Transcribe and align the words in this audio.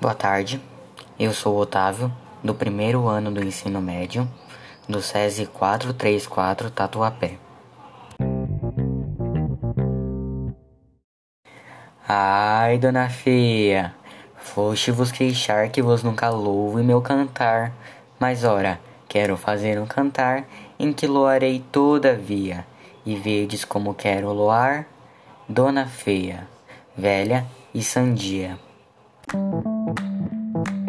Boa 0.00 0.14
tarde, 0.14 0.62
eu 1.18 1.32
sou 1.32 1.56
Otávio, 1.56 2.12
do 2.40 2.54
primeiro 2.54 3.08
ano 3.08 3.32
do 3.32 3.42
ensino 3.42 3.82
médio, 3.82 4.30
do 4.88 5.02
SESI 5.02 5.46
434 5.46 6.70
Tatuapé. 6.70 7.36
Ai, 12.06 12.78
dona 12.78 13.08
feia, 13.08 13.92
foste 14.36 14.92
vos 14.92 15.10
queixar 15.10 15.68
que 15.68 15.82
vos 15.82 16.04
nunca 16.04 16.30
louve 16.30 16.84
meu 16.84 17.02
cantar, 17.02 17.72
mas 18.20 18.44
ora, 18.44 18.78
quero 19.08 19.36
fazer 19.36 19.80
um 19.80 19.86
cantar 19.86 20.44
em 20.78 20.92
que 20.92 21.08
loarei 21.08 21.58
todavia, 21.72 22.64
e 23.04 23.16
vedes 23.16 23.64
como 23.64 23.94
quero 23.94 24.32
loar, 24.32 24.86
dona 25.48 25.86
feia, 25.86 26.46
velha 26.96 27.44
e 27.74 27.82
sandia. 27.82 28.67
Thank 29.30 30.78
you. 30.78 30.87